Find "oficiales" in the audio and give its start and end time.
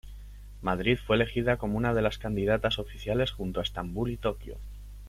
2.79-3.29